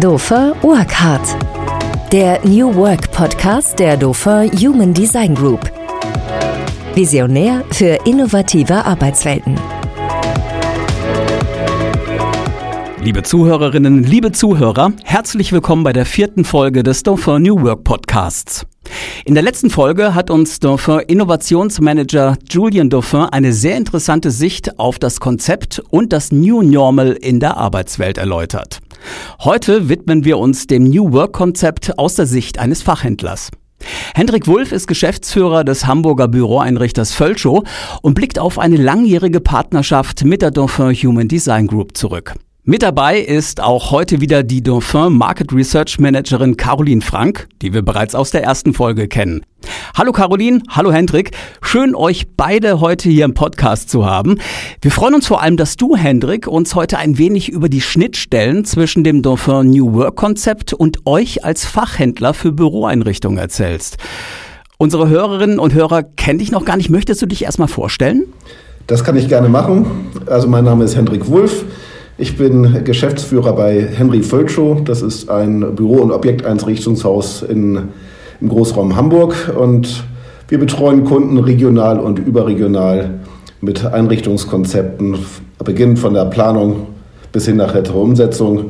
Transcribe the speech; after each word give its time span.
Dofer 0.00 0.56
Work 0.62 0.98
Hard. 0.98 1.36
Der 2.10 2.40
New 2.46 2.74
Work 2.74 3.10
Podcast 3.10 3.78
der 3.78 3.98
Dofer 3.98 4.46
Human 4.46 4.94
Design 4.94 5.34
Group. 5.34 5.70
Visionär 6.94 7.62
für 7.70 7.98
innovative 8.06 8.82
Arbeitswelten. 8.82 9.56
Liebe 13.02 13.22
Zuhörerinnen, 13.22 14.02
liebe 14.02 14.32
Zuhörer, 14.32 14.94
herzlich 15.04 15.52
willkommen 15.52 15.84
bei 15.84 15.92
der 15.92 16.06
vierten 16.06 16.46
Folge 16.46 16.82
des 16.82 17.02
Dauphin 17.02 17.42
New 17.42 17.60
Work 17.60 17.84
Podcasts. 17.84 18.64
In 19.26 19.34
der 19.34 19.42
letzten 19.42 19.68
Folge 19.68 20.14
hat 20.14 20.30
uns 20.30 20.60
Dauphin 20.60 21.00
Innovationsmanager 21.00 22.38
Julian 22.48 22.88
Dauphin 22.88 23.24
eine 23.24 23.52
sehr 23.52 23.76
interessante 23.76 24.30
Sicht 24.30 24.78
auf 24.78 24.98
das 24.98 25.20
Konzept 25.20 25.82
und 25.90 26.14
das 26.14 26.32
New 26.32 26.62
Normal 26.62 27.12
in 27.12 27.38
der 27.38 27.58
Arbeitswelt 27.58 28.16
erläutert. 28.16 28.80
Heute 29.40 29.88
widmen 29.88 30.24
wir 30.24 30.38
uns 30.38 30.66
dem 30.66 30.84
New 30.84 31.12
Work 31.12 31.32
Konzept 31.32 31.98
aus 31.98 32.14
der 32.14 32.26
Sicht 32.26 32.58
eines 32.58 32.82
Fachhändlers. 32.82 33.50
Hendrik 34.14 34.46
Wulff 34.46 34.72
ist 34.72 34.86
Geschäftsführer 34.86 35.64
des 35.64 35.86
Hamburger 35.86 36.28
Büroeinrichters 36.28 37.12
Völschow 37.12 37.62
und 38.02 38.14
blickt 38.14 38.38
auf 38.38 38.58
eine 38.58 38.76
langjährige 38.76 39.40
Partnerschaft 39.40 40.24
mit 40.24 40.42
der 40.42 40.50
Dauphin 40.50 40.94
Human 40.94 41.28
Design 41.28 41.66
Group 41.66 41.96
zurück. 41.96 42.34
Mit 42.62 42.82
dabei 42.82 43.18
ist 43.18 43.62
auch 43.62 43.90
heute 43.90 44.20
wieder 44.20 44.42
die 44.42 44.62
Dauphin 44.62 45.14
Market 45.14 45.50
Research 45.50 45.98
Managerin 45.98 46.58
Caroline 46.58 47.00
Frank, 47.00 47.48
die 47.62 47.72
wir 47.72 47.80
bereits 47.80 48.14
aus 48.14 48.32
der 48.32 48.42
ersten 48.42 48.74
Folge 48.74 49.08
kennen. 49.08 49.46
Hallo 49.96 50.12
Caroline, 50.12 50.60
hallo 50.68 50.92
Hendrik. 50.92 51.30
Schön 51.62 51.94
euch 51.94 52.26
beide 52.36 52.80
heute 52.80 53.08
hier 53.08 53.24
im 53.24 53.32
Podcast 53.32 53.88
zu 53.88 54.04
haben. 54.04 54.38
Wir 54.82 54.90
freuen 54.90 55.14
uns 55.14 55.26
vor 55.26 55.40
allem, 55.40 55.56
dass 55.56 55.78
du, 55.78 55.96
Hendrik, 55.96 56.46
uns 56.48 56.74
heute 56.74 56.98
ein 56.98 57.16
wenig 57.16 57.48
über 57.48 57.70
die 57.70 57.80
Schnittstellen 57.80 58.66
zwischen 58.66 59.04
dem 59.04 59.22
Dauphin 59.22 59.70
New 59.70 59.94
Work 59.94 60.16
Konzept 60.16 60.74
und 60.74 61.06
euch 61.06 61.42
als 61.42 61.64
Fachhändler 61.64 62.34
für 62.34 62.52
Büroeinrichtungen 62.52 63.38
erzählst. 63.38 63.96
Unsere 64.76 65.08
Hörerinnen 65.08 65.58
und 65.58 65.72
Hörer 65.72 66.02
kennen 66.02 66.40
dich 66.40 66.50
noch 66.52 66.66
gar 66.66 66.76
nicht. 66.76 66.90
Möchtest 66.90 67.22
du 67.22 67.26
dich 67.26 67.42
erstmal 67.42 67.68
vorstellen? 67.68 68.24
Das 68.86 69.02
kann 69.02 69.16
ich 69.16 69.28
gerne 69.28 69.48
machen. 69.48 70.10
Also 70.26 70.46
mein 70.46 70.64
Name 70.64 70.84
ist 70.84 70.94
Hendrik 70.94 71.26
Wulff. 71.26 71.64
Ich 72.20 72.36
bin 72.36 72.84
Geschäftsführer 72.84 73.54
bei 73.54 73.80
Henry 73.80 74.22
Völschow. 74.22 74.84
Das 74.84 75.00
ist 75.00 75.30
ein 75.30 75.74
Büro- 75.74 76.02
und 76.02 76.12
Objekteinrichtungshaus 76.12 77.40
in, 77.40 77.88
im 78.42 78.48
Großraum 78.50 78.94
Hamburg. 78.94 79.50
Und 79.58 80.04
wir 80.48 80.58
betreuen 80.58 81.04
Kunden 81.06 81.38
regional 81.38 81.98
und 81.98 82.18
überregional 82.18 83.20
mit 83.62 83.86
Einrichtungskonzepten, 83.86 85.16
beginnend 85.64 85.98
von 85.98 86.12
der 86.12 86.26
Planung 86.26 86.88
bis 87.32 87.46
hin 87.46 87.56
nachher 87.56 87.84
zur 87.84 87.96
Umsetzung 87.96 88.66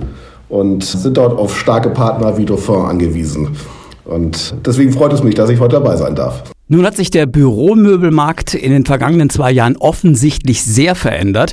und 0.49 0.85
sind 0.85 1.17
dort 1.17 1.37
auf 1.37 1.59
starke 1.59 1.91
Partner 1.91 2.39
wie 2.39 2.45
Dauphin 2.45 2.77
angewiesen. 2.77 3.57
Und 4.05 4.55
deswegen 4.65 4.93
freut 4.93 5.13
es 5.13 5.25
mich, 5.25 5.35
dass 5.35 5.51
ich 5.51 5.59
heute 5.59 5.75
dabei 5.75 5.97
sein 5.97 6.15
darf. 6.15 6.45
Nun 6.73 6.87
hat 6.87 6.97
sich 6.97 7.11
der 7.11 7.27
Büromöbelmarkt 7.27 8.55
in 8.55 8.71
den 8.71 8.85
vergangenen 8.85 9.29
zwei 9.29 9.51
Jahren 9.51 9.77
offensichtlich 9.77 10.63
sehr 10.63 10.95
verändert. 10.95 11.53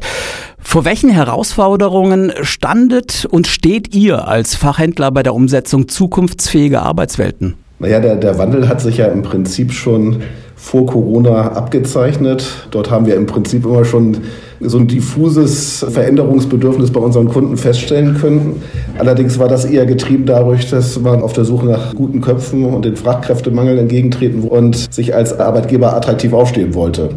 Vor 0.59 0.85
welchen 0.85 1.09
Herausforderungen 1.09 2.31
standet 2.43 3.25
und 3.27 3.47
steht 3.47 3.95
ihr 3.95 4.27
als 4.27 4.53
Fachhändler 4.53 5.09
bei 5.09 5.23
der 5.23 5.33
Umsetzung 5.33 5.87
zukunftsfähiger 5.87 6.83
Arbeitswelten? 6.83 7.55
Naja, 7.79 7.99
der, 7.99 8.17
der 8.17 8.37
Wandel 8.37 8.69
hat 8.69 8.79
sich 8.79 8.97
ja 8.97 9.07
im 9.07 9.23
Prinzip 9.23 9.73
schon 9.73 10.21
vor 10.57 10.87
Corona 10.87 11.51
abgezeichnet. 11.51 12.67
Dort 12.71 12.89
haben 12.89 13.05
wir 13.05 13.15
im 13.15 13.27
Prinzip 13.27 13.63
immer 13.63 13.85
schon 13.85 14.17
so 14.59 14.79
ein 14.79 14.87
diffuses 14.87 15.85
Veränderungsbedürfnis 15.87 16.91
bei 16.91 16.99
unseren 16.99 17.29
Kunden 17.29 17.57
feststellen 17.57 18.17
können. 18.17 18.63
Allerdings 18.97 19.37
war 19.37 19.47
das 19.47 19.65
eher 19.65 19.85
getrieben 19.85 20.25
dadurch, 20.25 20.69
dass 20.69 20.99
man 20.99 21.21
auf 21.21 21.33
der 21.33 21.45
Suche 21.45 21.67
nach 21.67 21.93
guten 21.93 22.21
Köpfen 22.21 22.65
und 22.65 22.83
den 22.83 22.95
Fachkräftemangel 22.95 23.77
entgegentreten 23.77 24.41
und 24.41 24.91
sich 24.91 25.13
als 25.13 25.39
Arbeitgeber 25.39 25.95
attraktiv 25.95 26.33
aufstehen 26.33 26.73
wollte. 26.73 27.09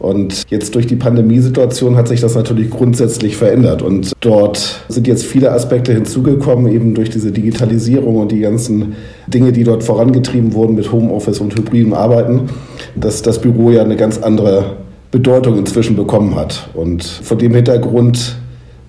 Und 0.00 0.44
jetzt 0.48 0.74
durch 0.74 0.86
die 0.86 0.96
Pandemiesituation 0.96 1.94
hat 1.94 2.08
sich 2.08 2.22
das 2.22 2.34
natürlich 2.34 2.70
grundsätzlich 2.70 3.36
verändert. 3.36 3.82
Und 3.82 4.12
dort 4.20 4.82
sind 4.88 5.06
jetzt 5.06 5.26
viele 5.26 5.52
Aspekte 5.52 5.92
hinzugekommen, 5.92 6.72
eben 6.72 6.94
durch 6.94 7.10
diese 7.10 7.32
Digitalisierung 7.32 8.16
und 8.16 8.32
die 8.32 8.40
ganzen 8.40 8.96
Dinge, 9.26 9.52
die 9.52 9.62
dort 9.62 9.84
vorangetrieben 9.84 10.54
wurden 10.54 10.74
mit 10.74 10.90
Homeoffice 10.90 11.40
und 11.40 11.54
hybridem 11.54 11.92
Arbeiten, 11.92 12.48
dass 12.96 13.20
das 13.20 13.42
Büro 13.42 13.70
ja 13.70 13.82
eine 13.82 13.96
ganz 13.96 14.16
andere 14.16 14.76
Bedeutung 15.10 15.58
inzwischen 15.58 15.96
bekommen 15.96 16.34
hat. 16.34 16.70
Und 16.72 17.04
vor 17.04 17.36
dem 17.36 17.54
Hintergrund 17.54 18.36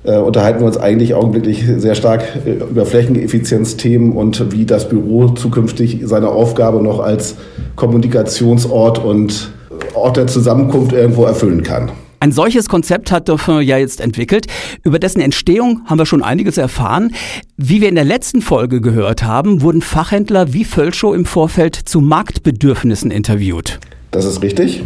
äh, 0.05 0.15
unterhalten 0.15 0.61
wir 0.61 0.67
uns 0.67 0.77
eigentlich 0.77 1.13
augenblicklich 1.13 1.65
sehr 1.77 1.95
stark 1.95 2.23
äh, 2.45 2.53
über 2.53 2.85
Flächeneffizienzthemen 2.85 4.13
und 4.13 4.53
wie 4.53 4.63
das 4.63 4.87
Büro 4.87 5.27
zukünftig 5.27 5.99
seine 6.05 6.29
Aufgabe 6.29 6.81
noch 6.81 7.01
als 7.01 7.35
Kommunikationsort 7.75 9.03
und 9.03 9.51
Ort 9.95 10.17
der 10.17 10.27
Zusammenkunft 10.27 10.93
irgendwo 10.93 11.25
erfüllen 11.25 11.63
kann. 11.63 11.91
Ein 12.19 12.31
solches 12.31 12.69
Konzept 12.69 13.11
hat 13.11 13.29
Dauphin 13.29 13.61
ja 13.61 13.77
jetzt 13.77 13.99
entwickelt. 13.99 14.45
Über 14.83 14.99
dessen 14.99 15.21
Entstehung 15.21 15.81
haben 15.87 15.97
wir 15.97 16.05
schon 16.05 16.21
einiges 16.21 16.57
erfahren. 16.57 17.15
Wie 17.57 17.81
wir 17.81 17.89
in 17.89 17.95
der 17.95 18.03
letzten 18.03 18.43
Folge 18.43 18.79
gehört 18.79 19.23
haben, 19.23 19.63
wurden 19.63 19.81
Fachhändler 19.81 20.53
wie 20.53 20.63
Völschow 20.63 21.15
im 21.15 21.25
Vorfeld 21.25 21.75
zu 21.75 21.99
Marktbedürfnissen 21.99 23.09
interviewt. 23.09 23.79
Das 24.11 24.25
ist 24.25 24.43
richtig. 24.43 24.83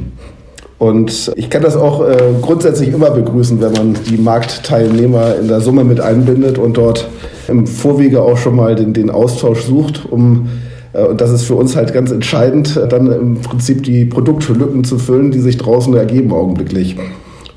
Und 0.78 1.34
ich 1.36 1.50
kann 1.50 1.62
das 1.62 1.76
auch 1.76 2.08
äh, 2.08 2.18
grundsätzlich 2.42 2.90
immer 2.90 3.12
begrüßen, 3.12 3.60
wenn 3.60 3.74
man 3.74 3.98
die 4.08 4.18
Marktteilnehmer 4.18 5.36
in 5.36 5.50
der 5.50 5.60
Summe 5.60 5.84
mit 5.84 6.00
einbindet 6.00 6.58
und 6.58 6.78
dort 6.78 7.10
im 7.50 7.68
Vorwege 7.68 8.22
auch 8.22 8.38
schon 8.38 8.56
mal 8.56 8.76
den, 8.76 8.94
den 8.94 9.10
Austausch 9.10 9.64
sucht, 9.64 10.06
um 10.10 10.48
äh, 10.48 10.75
und 11.04 11.22
das 11.22 11.32
ist 11.32 11.44
für 11.44 11.56
uns 11.56 11.76
halt 11.76 11.94
ganz 11.94 12.12
entscheidend, 12.12 12.78
äh, 12.78 12.88
dann 12.88 13.12
im 13.12 13.42
Prinzip 13.42 13.84
die 13.84 14.06
Produktlücken 14.06 14.84
zu 14.84 14.98
füllen, 14.98 15.32
die 15.32 15.40
sich 15.40 15.58
draußen 15.58 15.94
ergeben 15.96 16.32
augenblicklich. 16.32 16.96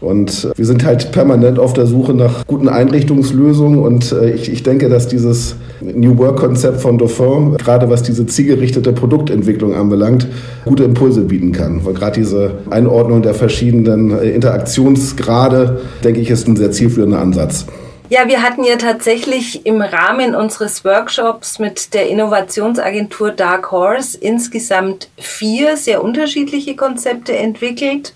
Und 0.01 0.45
äh, 0.45 0.57
wir 0.57 0.65
sind 0.65 0.85
halt 0.85 1.13
permanent 1.13 1.59
auf 1.59 1.73
der 1.73 1.87
Suche 1.87 2.15
nach 2.15 2.47
guten 2.47 2.69
Einrichtungslösungen 2.69 3.81
und 3.81 4.15
ich, 4.35 4.51
ich 4.51 4.63
denke, 4.63 4.89
dass 4.89 5.09
dieses 5.09 5.57
New 5.81 6.17
Work-Konzept 6.19 6.81
von 6.81 6.99
Dauphin, 6.99 7.57
gerade 7.57 7.89
was 7.91 8.03
diese 8.03 8.27
zielgerichtete 8.27 8.93
Produktentwicklung 8.93 9.75
anbelangt, 9.75 10.27
gute 10.65 10.85
Impulse 10.85 11.23
bieten 11.23 11.53
kann. 11.53 11.85
Weil 11.85 11.95
gerade 11.95 12.19
diese 12.19 12.53
Einordnung 12.71 13.23
der 13.23 13.35
verschiedenen 13.35 14.19
Interaktionsgrade, 14.19 15.81
denke 16.03 16.21
ich, 16.21 16.31
ist 16.31 16.49
ein 16.49 16.57
sehr 16.57 16.71
zielführender 16.71 17.21
Ansatz. 17.21 17.67
Ja, 18.11 18.27
wir 18.27 18.43
hatten 18.43 18.65
ja 18.65 18.77
tatsächlich 18.77 19.67
im 19.67 19.83
Rahmen 19.83 20.35
unseres 20.35 20.83
Workshops 20.83 21.59
mit 21.59 21.93
der 21.93 22.09
Innovationsagentur 22.09 23.33
Dark 23.33 23.71
Horse 23.71 24.17
insgesamt 24.17 25.09
vier 25.19 25.77
sehr 25.77 26.03
unterschiedliche 26.03 26.75
Konzepte 26.75 27.37
entwickelt. 27.37 28.15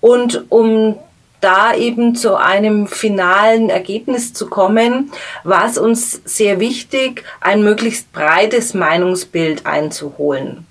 Und 0.00 0.50
um 0.50 0.96
da 1.42 1.74
eben 1.74 2.14
zu 2.14 2.36
einem 2.36 2.86
finalen 2.86 3.68
Ergebnis 3.68 4.32
zu 4.32 4.48
kommen, 4.48 5.12
war 5.44 5.66
es 5.66 5.76
uns 5.76 6.22
sehr 6.24 6.58
wichtig, 6.58 7.22
ein 7.42 7.62
möglichst 7.62 8.10
breites 8.14 8.72
Meinungsbild 8.72 9.66
einzuholen. 9.66 10.66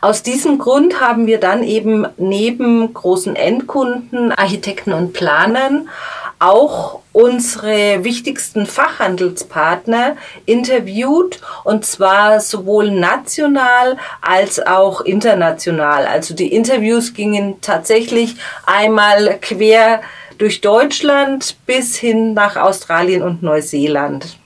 Aus 0.00 0.22
diesem 0.22 0.58
Grund 0.58 1.00
haben 1.00 1.26
wir 1.26 1.38
dann 1.38 1.62
eben 1.62 2.06
neben 2.16 2.92
großen 2.94 3.36
Endkunden, 3.36 4.32
Architekten 4.32 4.94
und 4.94 5.12
Planern 5.12 5.90
auch 6.38 7.00
unsere 7.12 8.04
wichtigsten 8.04 8.66
Fachhandelspartner 8.66 10.16
interviewt 10.46 11.40
und 11.64 11.84
zwar 11.84 12.40
sowohl 12.40 12.90
national 12.90 13.96
als 14.20 14.64
auch 14.64 15.00
international. 15.00 16.06
Also 16.06 16.34
die 16.34 16.52
Interviews 16.52 17.14
gingen 17.14 17.60
tatsächlich 17.60 18.36
einmal 18.66 19.38
quer 19.40 20.00
durch 20.38 20.60
Deutschland 20.60 21.56
bis 21.66 21.96
hin 21.96 22.34
nach 22.34 22.56
Australien 22.56 23.22
und 23.22 23.42
Neuseeland. 23.42 24.38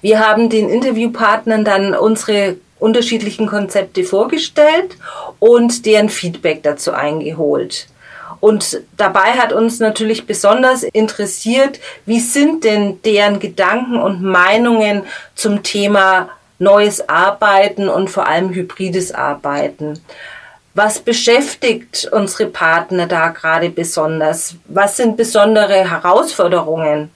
Wir 0.00 0.20
haben 0.26 0.48
den 0.48 0.70
Interviewpartnern 0.70 1.64
dann 1.64 1.94
unsere 1.94 2.56
unterschiedlichen 2.78 3.46
Konzepte 3.46 4.04
vorgestellt 4.04 4.96
und 5.38 5.84
deren 5.86 6.08
Feedback 6.08 6.62
dazu 6.62 6.92
eingeholt. 6.92 7.88
Und 8.40 8.82
dabei 8.96 9.32
hat 9.32 9.52
uns 9.52 9.80
natürlich 9.80 10.26
besonders 10.26 10.82
interessiert, 10.82 11.80
wie 12.04 12.20
sind 12.20 12.64
denn 12.64 13.00
deren 13.02 13.40
Gedanken 13.40 13.96
und 13.96 14.22
Meinungen 14.22 15.02
zum 15.34 15.62
Thema 15.62 16.30
neues 16.58 17.08
Arbeiten 17.08 17.88
und 17.88 18.08
vor 18.08 18.26
allem 18.26 18.54
hybrides 18.54 19.12
Arbeiten. 19.12 20.00
Was 20.74 20.98
beschäftigt 20.98 22.08
unsere 22.12 22.46
Partner 22.46 23.06
da 23.06 23.28
gerade 23.28 23.70
besonders? 23.70 24.56
Was 24.66 24.96
sind 24.96 25.16
besondere 25.16 25.90
Herausforderungen? 25.90 27.10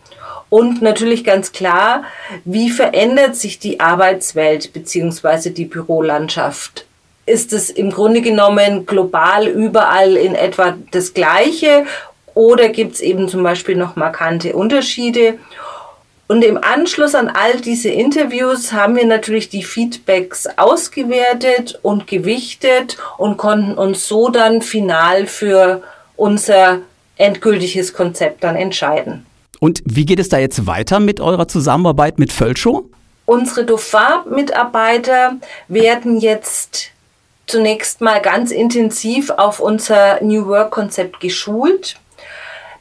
Und 0.49 0.83
natürlich 0.83 1.25
ganz 1.25 1.53
klar, 1.53 2.05
wie 2.45 2.71
verändert 2.71 3.37
sich 3.37 3.59
die 3.59 3.79
Arbeitswelt 3.79 4.73
bzw. 4.73 5.51
die 5.51 5.67
Bürolandschaft 5.67 6.87
ist 7.27 7.53
es 7.53 7.71
im 7.71 7.91
Grunde 7.91 8.23
genommen 8.23 8.87
global 8.87 9.47
überall 9.47 10.17
in 10.17 10.35
etwa 10.35 10.77
das 10.91 11.15
Gleiche 11.15 11.87
oder 12.35 12.69
gibt 12.69 12.95
es 12.95 13.01
eben 13.01 13.29
zum 13.29 13.43
Beispiel 13.43 13.77
noch 13.77 13.97
markante 13.97 14.55
Unterschiede? 14.55 15.39
Und 16.29 16.43
im 16.43 16.63
Anschluss 16.63 17.17
an 17.17 17.29
all 17.29 17.61
diese 17.61 17.89
Interviews 17.89 18.73
haben 18.73 18.95
wir 18.95 19.05
natürlich 19.05 19.49
die 19.49 19.65
Feedbacks 19.65 20.47
ausgewertet 20.57 21.81
und 21.83 22.07
gewichtet 22.07 22.99
und 23.19 23.37
konnten 23.37 23.75
uns 23.75 24.07
so 24.07 24.29
dann 24.29 24.63
final 24.63 25.27
für 25.27 25.83
unser 26.17 26.83
endgültiges 27.17 27.93
Konzept 27.93 28.45
dann 28.45 28.55
entscheiden. 28.55 29.27
Und 29.59 29.83
wie 29.85 30.07
geht 30.07 30.21
es 30.21 30.29
da 30.29 30.39
jetzt 30.39 30.67
weiter 30.67 31.01
mit 31.01 31.21
eurer 31.21 31.49
Zusammenarbeit 31.49 32.19
mit 32.19 32.33
Völschow? 32.33 32.85
Unsere 33.27 33.65
DOFA-Mitarbeiter 33.65 35.37
werden 35.69 36.21
jetzt 36.21 36.93
zunächst 37.51 38.01
mal 38.01 38.21
ganz 38.21 38.53
intensiv 38.53 39.31
auf 39.31 39.61
unser 39.61 40.23
New 40.23 40.47
Work-Konzept 40.47 41.21
geschult, 41.21 41.97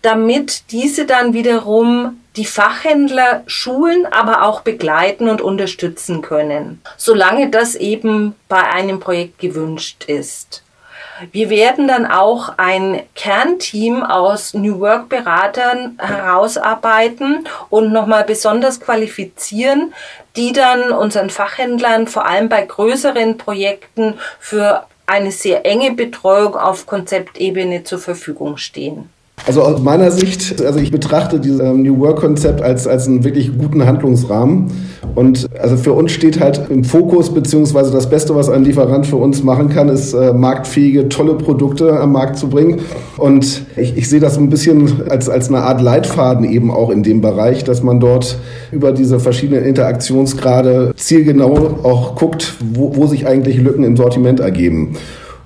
damit 0.01 0.71
diese 0.71 1.05
dann 1.05 1.33
wiederum 1.33 2.19
die 2.35 2.45
Fachhändler 2.45 3.43
schulen, 3.47 4.05
aber 4.05 4.43
auch 4.43 4.61
begleiten 4.61 5.27
und 5.27 5.41
unterstützen 5.41 6.21
können, 6.21 6.81
solange 6.95 7.49
das 7.49 7.75
eben 7.75 8.35
bei 8.47 8.61
einem 8.61 8.99
Projekt 8.99 9.39
gewünscht 9.39 10.05
ist. 10.05 10.63
Wir 11.31 11.49
werden 11.49 11.87
dann 11.87 12.05
auch 12.05 12.53
ein 12.57 13.01
Kernteam 13.15 14.03
aus 14.03 14.53
New 14.53 14.79
Work 14.79 15.09
Beratern 15.09 15.97
herausarbeiten 15.97 17.47
und 17.69 17.91
nochmal 17.91 18.23
besonders 18.23 18.79
qualifizieren, 18.79 19.93
die 20.35 20.53
dann 20.53 20.91
unseren 20.91 21.29
Fachhändlern 21.29 22.07
vor 22.07 22.25
allem 22.25 22.49
bei 22.49 22.61
größeren 22.65 23.37
Projekten 23.37 24.15
für 24.39 24.83
eine 25.05 25.31
sehr 25.31 25.65
enge 25.65 25.91
Betreuung 25.91 26.55
auf 26.55 26.85
Konzeptebene 26.85 27.83
zur 27.83 27.99
Verfügung 27.99 28.57
stehen. 28.57 29.09
Also 29.45 29.63
aus 29.63 29.81
meiner 29.81 30.11
Sicht, 30.11 30.61
also 30.61 30.79
ich 30.79 30.91
betrachte 30.91 31.39
dieses 31.39 31.59
ähm, 31.61 31.83
New 31.83 31.99
Work-Konzept 31.99 32.61
als, 32.61 32.87
als 32.87 33.07
einen 33.07 33.23
wirklich 33.23 33.57
guten 33.57 33.85
Handlungsrahmen. 33.85 34.71
Und 35.15 35.49
also 35.59 35.77
für 35.77 35.93
uns 35.93 36.11
steht 36.11 36.39
halt 36.39 36.61
im 36.69 36.83
Fokus, 36.83 37.33
beziehungsweise 37.33 37.91
das 37.91 38.09
Beste, 38.09 38.35
was 38.35 38.49
ein 38.49 38.63
Lieferant 38.63 39.07
für 39.07 39.17
uns 39.17 39.43
machen 39.43 39.69
kann, 39.69 39.89
ist 39.89 40.13
äh, 40.13 40.33
marktfähige, 40.33 41.09
tolle 41.09 41.35
Produkte 41.35 41.99
am 41.99 42.11
Markt 42.13 42.37
zu 42.37 42.47
bringen. 42.49 42.79
Und 43.17 43.63
ich, 43.75 43.97
ich 43.97 44.09
sehe 44.09 44.19
das 44.19 44.37
ein 44.37 44.49
bisschen 44.49 45.09
als, 45.09 45.29
als 45.29 45.49
eine 45.49 45.59
Art 45.59 45.81
Leitfaden 45.81 46.49
eben 46.49 46.71
auch 46.71 46.89
in 46.89 47.03
dem 47.03 47.21
Bereich, 47.21 47.63
dass 47.63 47.83
man 47.83 47.99
dort 47.99 48.37
über 48.71 48.91
diese 48.91 49.19
verschiedenen 49.19 49.65
Interaktionsgrade 49.65 50.93
zielgenau 50.95 51.79
auch 51.83 52.15
guckt, 52.15 52.55
wo, 52.73 52.95
wo 52.95 53.07
sich 53.07 53.27
eigentlich 53.27 53.57
Lücken 53.57 53.83
im 53.83 53.97
Sortiment 53.97 54.39
ergeben. 54.39 54.95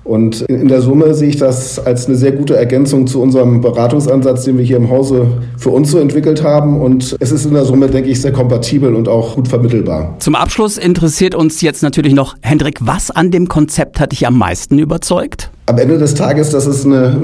Und 0.04 0.42
in 0.42 0.68
der 0.68 0.82
Summe 0.82 1.14
sehe 1.14 1.30
ich 1.30 1.38
das 1.38 1.84
als 1.84 2.06
eine 2.06 2.16
sehr 2.16 2.32
gute 2.32 2.56
Ergänzung 2.56 3.06
zu 3.06 3.22
unserem 3.22 3.62
Beratungsansatz, 3.62 4.44
den 4.44 4.58
wir 4.58 4.64
hier 4.64 4.76
im 4.76 4.90
Hause 4.90 5.26
für 5.56 5.70
uns 5.70 5.90
so 5.90 5.98
entwickelt 5.98 6.44
haben. 6.44 6.80
Und 6.80 7.16
es 7.20 7.32
ist 7.32 7.46
in 7.46 7.54
der 7.54 7.64
Summe, 7.64 7.88
denke 7.88 8.10
ich, 8.10 8.20
sehr 8.20 8.32
kompatibel 8.32 8.94
und 8.94 9.08
auch 9.08 9.34
gut 9.34 9.48
vermittelbar. 9.48 10.16
Zum 10.18 10.34
Abschluss 10.34 10.76
interessiert 10.76 11.34
uns 11.34 11.62
jetzt 11.62 11.82
natürlich 11.82 12.12
noch, 12.12 12.36
Hendrik, 12.42 12.80
was 12.82 13.10
an 13.10 13.30
dem 13.30 13.48
Konzept 13.48 13.98
hat 13.98 14.12
dich 14.12 14.26
am 14.26 14.36
meisten 14.36 14.78
überzeugt? 14.78 15.50
Am 15.66 15.78
Ende 15.78 15.96
des 15.96 16.14
Tages, 16.14 16.50
dass 16.50 16.66
es 16.66 16.84
eine, 16.84 17.16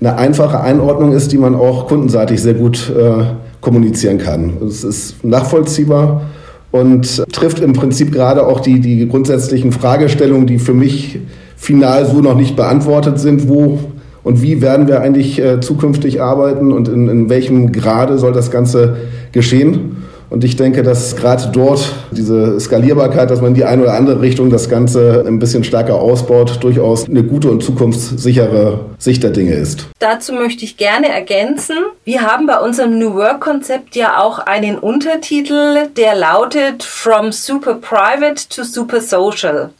eine 0.00 0.16
einfache 0.16 0.60
Einordnung 0.60 1.12
ist, 1.12 1.32
die 1.32 1.38
man 1.38 1.54
auch 1.54 1.88
kundenseitig 1.88 2.40
sehr 2.40 2.54
gut 2.54 2.90
äh, 2.96 3.24
kommunizieren 3.60 4.16
kann. 4.16 4.54
Es 4.66 4.82
ist 4.82 5.22
nachvollziehbar 5.24 6.22
und 6.70 7.24
trifft 7.32 7.60
im 7.60 7.74
Prinzip 7.74 8.12
gerade 8.12 8.46
auch 8.46 8.60
die, 8.60 8.80
die 8.80 9.06
grundsätzlichen 9.08 9.72
Fragestellungen, 9.72 10.46
die 10.46 10.58
für 10.58 10.74
mich 10.74 11.20
final 11.58 12.06
so 12.06 12.20
noch 12.20 12.36
nicht 12.36 12.56
beantwortet 12.56 13.18
sind. 13.18 13.48
Wo 13.48 13.78
und 14.24 14.42
wie 14.42 14.62
werden 14.62 14.88
wir 14.88 15.00
eigentlich 15.00 15.40
äh, 15.40 15.60
zukünftig 15.60 16.20
arbeiten 16.22 16.72
und 16.72 16.88
in, 16.88 17.08
in 17.08 17.28
welchem 17.28 17.72
Grade 17.72 18.18
soll 18.18 18.32
das 18.32 18.50
Ganze 18.50 18.96
geschehen? 19.32 19.96
Und 20.30 20.44
ich 20.44 20.56
denke, 20.56 20.82
dass 20.82 21.16
gerade 21.16 21.48
dort 21.52 21.90
diese 22.10 22.60
Skalierbarkeit, 22.60 23.30
dass 23.30 23.40
man 23.40 23.48
in 23.48 23.54
die 23.54 23.64
eine 23.64 23.82
oder 23.82 23.94
andere 23.94 24.20
Richtung 24.20 24.50
das 24.50 24.68
Ganze 24.68 25.24
ein 25.26 25.38
bisschen 25.38 25.64
stärker 25.64 25.94
ausbaut, 25.94 26.58
durchaus 26.60 27.08
eine 27.08 27.22
gute 27.22 27.50
und 27.50 27.62
zukunftssichere 27.62 28.80
Sicht 28.98 29.22
der 29.22 29.30
Dinge 29.30 29.54
ist. 29.54 29.86
Dazu 29.98 30.34
möchte 30.34 30.64
ich 30.64 30.76
gerne 30.76 31.08
ergänzen. 31.08 31.76
Wir 32.04 32.20
haben 32.20 32.46
bei 32.46 32.58
unserem 32.58 32.98
New 32.98 33.14
Work 33.14 33.40
Konzept 33.40 33.96
ja 33.96 34.20
auch 34.22 34.40
einen 34.40 34.76
Untertitel, 34.76 35.88
der 35.96 36.14
lautet 36.14 36.82
From 36.82 37.32
Super 37.32 37.76
Private 37.76 38.48
to 38.50 38.64
Super 38.64 39.00
Social. 39.00 39.70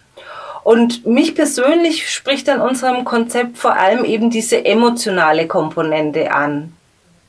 Und 0.68 1.06
mich 1.06 1.34
persönlich 1.34 2.10
spricht 2.10 2.46
an 2.50 2.60
unserem 2.60 3.06
Konzept 3.06 3.56
vor 3.56 3.72
allem 3.72 4.04
eben 4.04 4.28
diese 4.28 4.66
emotionale 4.66 5.46
Komponente 5.46 6.30
an. 6.30 6.74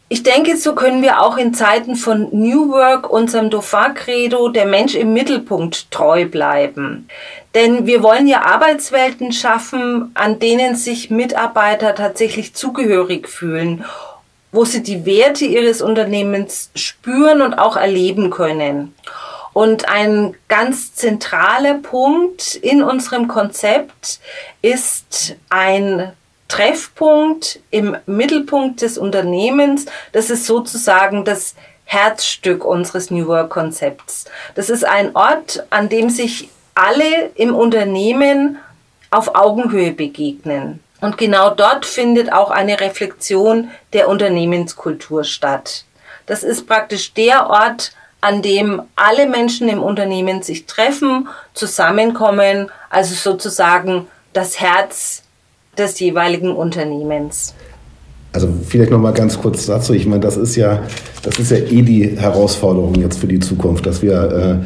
Ich 0.10 0.24
denke, 0.24 0.58
so 0.58 0.76
können 0.76 1.02
wir 1.02 1.22
auch 1.22 1.38
in 1.38 1.54
Zeiten 1.54 1.96
von 1.96 2.28
New 2.34 2.70
Work 2.70 3.10
unserem 3.10 3.50
Dauphin-Credo 3.50 4.50
der 4.50 4.66
Mensch 4.66 4.94
im 4.94 5.14
Mittelpunkt 5.14 5.90
treu 5.90 6.26
bleiben. 6.26 7.08
Denn 7.56 7.88
wir 7.88 8.04
wollen 8.04 8.28
ja 8.28 8.42
Arbeitswelten 8.42 9.32
schaffen, 9.32 10.12
an 10.16 10.40
denen 10.40 10.76
sich 10.76 11.10
Mitarbeiter 11.10 11.96
tatsächlich 11.96 12.56
zugehörig 12.56 13.30
fühlen, 13.30 13.86
wo 14.52 14.66
sie 14.66 14.84
die 14.84 15.06
Werte 15.06 15.46
ihres 15.46 15.82
Unternehmens 15.82 16.72
spüren 16.76 17.42
und 17.42 17.54
auch 17.54 17.78
erleben 17.78 18.32
können. 18.32 18.94
Und 19.54 19.90
ein 19.90 20.36
ganz 20.48 20.94
zentraler 20.94 21.76
Punkt 21.76 22.56
in 22.56 22.84
unserem 22.84 23.28
Konzept 23.28 24.20
ist 24.62 25.36
ein 25.50 26.14
Treffpunkt 26.48 27.60
im 27.70 27.96
Mittelpunkt 28.06 28.82
des 28.82 28.98
Unternehmens. 28.98 29.86
Das 30.12 30.30
ist 30.30 30.46
sozusagen 30.46 31.24
das 31.26 31.56
Herzstück 31.86 32.66
unseres 32.66 33.10
New 33.10 33.28
Work 33.28 33.50
Konzepts. 33.50 34.26
Das 34.56 34.70
ist 34.70 34.86
ein 34.86 35.16
Ort, 35.16 35.66
an 35.70 35.90
dem 35.90 36.10
sich 36.10 36.50
alle 36.76 37.32
im 37.36 37.56
Unternehmen 37.56 38.60
auf 39.12 39.36
Augenhöhe 39.36 39.92
begegnen. 39.92 40.82
Und 41.02 41.18
genau 41.18 41.50
dort 41.50 41.86
findet 41.86 42.32
auch 42.32 42.52
eine 42.52 42.80
Reflexion 42.80 43.72
der 43.94 44.08
Unternehmenskultur 44.08 45.24
statt. 45.24 45.86
Das 46.26 46.44
ist 46.44 46.68
praktisch 46.68 47.14
der 47.14 47.50
Ort, 47.50 47.94
an 48.22 48.42
dem 48.42 48.82
alle 48.96 49.30
Menschen 49.30 49.70
im 49.70 49.82
Unternehmen 49.82 50.42
sich 50.42 50.66
treffen, 50.66 51.28
zusammenkommen, 51.54 52.70
also 52.90 53.16
sozusagen 53.16 54.08
das 54.34 54.60
Herz 54.60 55.24
des 55.78 56.00
jeweiligen 56.00 56.54
Unternehmens. 56.54 57.54
Also 58.34 58.48
vielleicht 58.68 58.92
noch 58.92 59.00
mal 59.00 59.14
ganz 59.14 59.40
kurz 59.40 59.66
dazu. 59.66 59.94
Ich 59.94 60.06
meine, 60.06 60.22
das 60.22 60.38
ist 60.38 60.56
ja, 60.56 60.84
das 61.24 61.40
ist 61.40 61.52
ja 61.52 61.58
eh 61.58 61.82
die 61.82 62.18
Herausforderung 62.18 62.94
jetzt 62.96 63.20
für 63.20 63.28
die 63.28 63.40
Zukunft, 63.40 63.86
dass 63.86 64.02
wir 64.02 64.62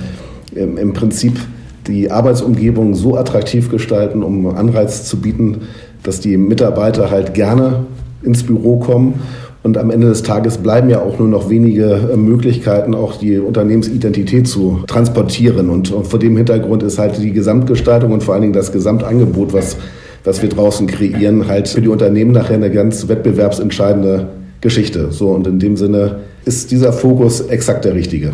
äh, 0.55 0.59
im, 0.59 0.77
im 0.77 0.93
Prinzip 0.93 1.39
die 1.87 2.11
Arbeitsumgebung 2.11 2.95
so 2.95 3.15
attraktiv 3.17 3.69
gestalten, 3.69 4.23
um 4.23 4.47
Anreiz 4.47 5.05
zu 5.05 5.21
bieten, 5.21 5.67
dass 6.01 6.19
die 6.19 6.37
Mitarbeiter 6.37 7.09
halt 7.09 7.33
gerne 7.33 7.85
ins 8.21 8.43
Büro 8.43 8.79
kommen 8.79 9.21
und 9.63 9.77
am 9.77 9.89
Ende 9.89 10.07
des 10.07 10.23
Tages 10.23 10.57
bleiben 10.57 10.89
ja 10.89 11.01
auch 11.01 11.17
nur 11.17 11.29
noch 11.29 11.49
wenige 11.49 12.11
äh, 12.13 12.17
Möglichkeiten, 12.17 12.93
auch 12.93 13.15
die 13.15 13.39
Unternehmensidentität 13.39 14.47
zu 14.47 14.83
transportieren. 14.87 15.69
Und 15.69 15.87
vor 15.87 16.19
dem 16.19 16.35
Hintergrund 16.35 16.83
ist 16.83 16.99
halt 16.99 17.17
die 17.17 17.31
Gesamtgestaltung 17.31 18.11
und 18.11 18.23
vor 18.23 18.33
allen 18.33 18.41
Dingen 18.41 18.53
das 18.53 18.73
Gesamtangebot, 18.73 19.53
was, 19.53 19.77
was 20.25 20.41
wir 20.41 20.49
draußen 20.49 20.85
kreieren, 20.87 21.47
halt 21.47 21.69
für 21.69 21.81
die 21.81 21.87
Unternehmen 21.87 22.31
nachher 22.31 22.55
eine 22.55 22.71
ganz 22.71 23.07
wettbewerbsentscheidende 23.07 24.27
Geschichte. 24.59 25.11
So, 25.11 25.29
und 25.29 25.47
in 25.47 25.59
dem 25.59 25.77
Sinne 25.77 26.19
ist 26.45 26.71
dieser 26.71 26.91
Fokus 26.91 27.41
exakt 27.41 27.85
der 27.85 27.95
richtige. 27.95 28.33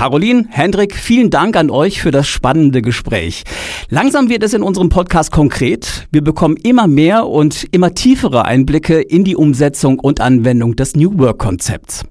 Caroline, 0.00 0.46
Hendrik, 0.48 0.96
vielen 0.96 1.28
Dank 1.28 1.58
an 1.58 1.68
euch 1.68 2.00
für 2.00 2.10
das 2.10 2.26
spannende 2.26 2.80
Gespräch. 2.80 3.44
Langsam 3.90 4.30
wird 4.30 4.42
es 4.42 4.54
in 4.54 4.62
unserem 4.62 4.88
Podcast 4.88 5.30
konkret. 5.30 6.08
Wir 6.10 6.24
bekommen 6.24 6.56
immer 6.56 6.86
mehr 6.86 7.26
und 7.26 7.66
immer 7.70 7.92
tiefere 7.92 8.46
Einblicke 8.46 9.02
in 9.02 9.24
die 9.24 9.36
Umsetzung 9.36 9.98
und 9.98 10.22
Anwendung 10.22 10.74
des 10.74 10.96
New 10.96 11.18
Work 11.18 11.40
Konzepts. 11.40 12.06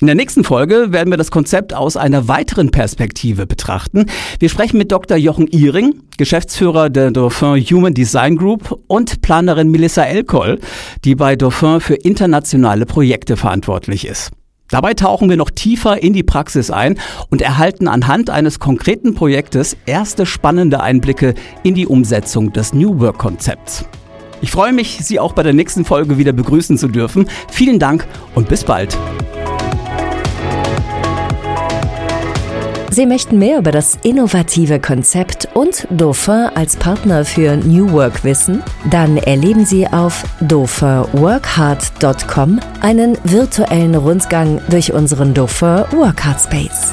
In 0.00 0.06
der 0.06 0.16
nächsten 0.16 0.42
Folge 0.42 0.90
werden 0.90 1.10
wir 1.10 1.18
das 1.18 1.30
Konzept 1.30 1.74
aus 1.74 1.98
einer 1.98 2.28
weiteren 2.28 2.70
Perspektive 2.70 3.46
betrachten. 3.46 4.06
Wir 4.38 4.48
sprechen 4.48 4.78
mit 4.78 4.90
Dr. 4.90 5.18
Jochen 5.18 5.48
Ihring, 5.48 6.00
Geschäftsführer 6.16 6.88
der 6.88 7.10
Dauphin 7.10 7.62
Human 7.62 7.92
Design 7.92 8.36
Group 8.36 8.74
und 8.86 9.20
Planerin 9.20 9.70
Melissa 9.70 10.04
Elkoll, 10.04 10.60
die 11.04 11.14
bei 11.14 11.36
Dauphin 11.36 11.80
für 11.80 11.96
internationale 11.96 12.86
Projekte 12.86 13.36
verantwortlich 13.36 14.06
ist. 14.06 14.30
Dabei 14.70 14.92
tauchen 14.92 15.30
wir 15.30 15.36
noch 15.36 15.50
tiefer 15.50 16.02
in 16.02 16.12
die 16.12 16.22
Praxis 16.22 16.70
ein 16.70 16.98
und 17.30 17.40
erhalten 17.40 17.88
anhand 17.88 18.28
eines 18.28 18.58
konkreten 18.58 19.14
Projektes 19.14 19.76
erste 19.86 20.26
spannende 20.26 20.80
Einblicke 20.80 21.34
in 21.62 21.74
die 21.74 21.86
Umsetzung 21.86 22.52
des 22.52 22.74
New 22.74 23.00
Work 23.00 23.18
Konzepts. 23.18 23.86
Ich 24.42 24.50
freue 24.50 24.72
mich, 24.72 24.98
Sie 25.00 25.18
auch 25.18 25.32
bei 25.32 25.42
der 25.42 25.54
nächsten 25.54 25.84
Folge 25.84 26.18
wieder 26.18 26.32
begrüßen 26.32 26.76
zu 26.76 26.88
dürfen. 26.88 27.28
Vielen 27.50 27.78
Dank 27.78 28.06
und 28.34 28.48
bis 28.48 28.62
bald. 28.62 28.96
Sie 32.98 33.06
möchten 33.06 33.38
mehr 33.38 33.60
über 33.60 33.70
das 33.70 33.96
innovative 34.02 34.80
Konzept 34.80 35.48
und 35.54 35.86
Dauphin 35.88 36.48
als 36.56 36.74
Partner 36.74 37.24
für 37.24 37.56
New 37.56 37.92
Work 37.92 38.24
wissen? 38.24 38.60
Dann 38.90 39.18
erleben 39.18 39.64
Sie 39.64 39.86
auf 39.86 40.24
dauphinworkhard.com 40.40 42.58
einen 42.80 43.16
virtuellen 43.22 43.94
Rundgang 43.94 44.60
durch 44.68 44.92
unseren 44.92 45.32
Dauphin 45.32 45.84
Workhard 45.92 46.40
Space. 46.40 46.92